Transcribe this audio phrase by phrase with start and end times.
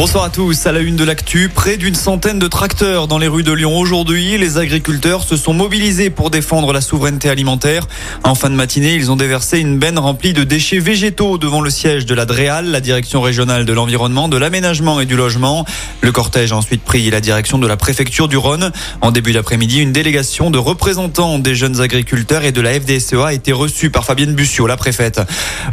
[0.00, 0.64] Bonsoir à tous.
[0.64, 3.76] À la une de l'actu, près d'une centaine de tracteurs dans les rues de Lyon
[3.76, 4.38] aujourd'hui.
[4.38, 7.86] Les agriculteurs se sont mobilisés pour défendre la souveraineté alimentaire.
[8.24, 11.68] En fin de matinée, ils ont déversé une benne remplie de déchets végétaux devant le
[11.68, 15.66] siège de la DREAL, la direction régionale de l'environnement, de l'aménagement et du logement.
[16.00, 18.72] Le cortège a ensuite pris la direction de la préfecture du Rhône.
[19.02, 23.32] En début d'après-midi, une délégation de représentants des jeunes agriculteurs et de la FDSEA a
[23.34, 25.20] été reçue par Fabienne Bussiot, la préfète.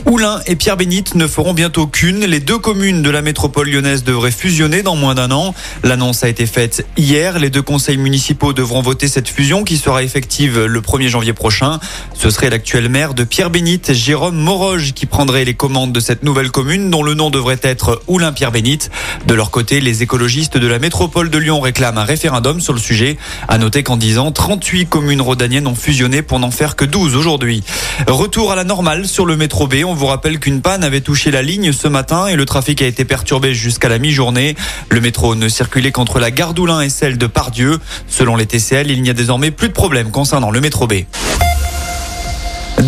[0.06, 2.26] Oulin et Pierre Bénite ne feront bientôt qu'une.
[2.26, 5.54] Les deux communes de la métropole lyonnaise devrait fusionner dans moins d'un an.
[5.84, 7.38] L'annonce a été faite hier.
[7.38, 11.80] Les deux conseils municipaux devront voter cette fusion qui sera effective le 1er janvier prochain.
[12.16, 16.24] Ce serait l'actuel maire de Pierre Bénite, Jérôme Moroge, qui prendrait les commandes de cette
[16.24, 18.90] nouvelle commune dont le nom devrait être Oulin Pierre Bénite.
[19.28, 22.80] De leur côté, les écologistes de la métropole de Lyon réclament un référendum sur le
[22.80, 23.18] sujet.
[23.48, 27.16] À noter qu'en 10 ans, 38 communes rhodaniennes ont fusionné pour n'en faire que 12
[27.16, 27.64] aujourd'hui.
[28.08, 29.76] Retour à la normale sur le métro B.
[29.86, 32.88] On vous rappelle qu'une panne avait touché la ligne ce matin et le trafic a
[32.88, 34.56] été perturbé jusqu'à la mi-journée.
[34.90, 37.80] Le métro ne circulait qu'entre la gare d'Oulin et celle de Pardieu.
[38.08, 40.94] Selon les TCL, il n'y a désormais plus de problème concernant le métro B.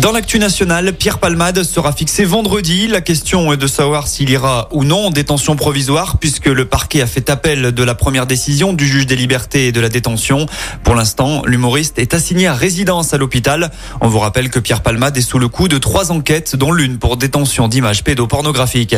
[0.00, 2.88] Dans l'actu nationale, Pierre Palmade sera fixé vendredi.
[2.88, 7.02] La question est de savoir s'il ira ou non en détention provisoire puisque le parquet
[7.02, 10.46] a fait appel de la première décision du juge des libertés et de la détention.
[10.84, 13.70] Pour l'instant, l'humoriste est assigné à résidence à l'hôpital.
[14.00, 16.96] On vous rappelle que Pierre Palmade est sous le coup de trois enquêtes dont l'une
[16.96, 18.96] pour détention d'images pédopornographiques.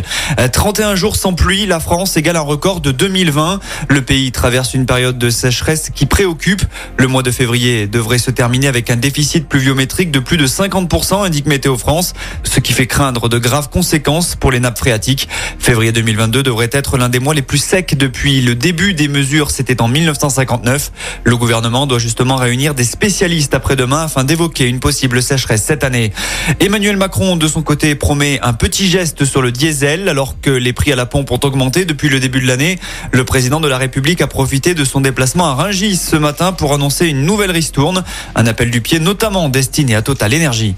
[0.53, 3.59] 31 jours sans pluie, la France égale un record de 2020.
[3.89, 6.63] Le pays traverse une période de sécheresse qui préoccupe.
[6.97, 10.92] Le mois de février devrait se terminer avec un déficit pluviométrique de plus de 50
[11.23, 12.13] indique Météo France,
[12.45, 15.27] ce qui fait craindre de graves conséquences pour les nappes phréatiques.
[15.59, 19.51] Février 2022 devrait être l'un des mois les plus secs depuis le début des mesures,
[19.51, 20.93] c'était en 1959.
[21.25, 26.13] Le gouvernement doit justement réunir des spécialistes après-demain afin d'évoquer une possible sécheresse cette année.
[26.61, 30.75] Emmanuel Macron, de son côté, promet un petit geste sur le diesel alors que les
[30.75, 32.79] prix à la pompe ont augmenté depuis le début de l'année.
[33.13, 36.75] Le président de la République a profité de son déplacement à Rungis ce matin pour
[36.75, 40.75] annoncer une nouvelle ristourne, un appel du pied notamment destiné à Total Energy.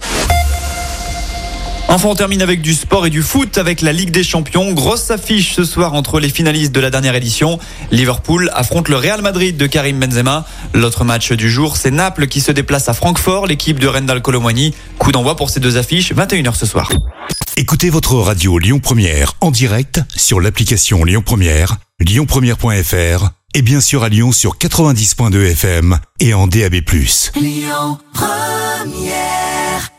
[1.95, 4.73] Enfin, on termine avec du sport et du foot avec la Ligue des Champions.
[4.73, 7.61] Grosse affiche ce soir entre les finalistes de la dernière édition.
[7.93, 10.45] Liverpool affronte le Real Madrid de Karim Benzema.
[10.73, 14.75] L'autre match du jour, c'est Naples qui se déplace à Francfort, l'équipe de Rendal Colomwani.
[14.99, 16.91] Coup d'envoi pour ces deux affiches, 21h ce soir.
[17.57, 24.03] Écoutez votre radio Lyon Première en direct sur l'application Lyon Première, lyonpremière.fr et bien sûr
[24.03, 26.75] à Lyon sur 90.2 FM et en DAB+.
[27.37, 29.94] Lyon Première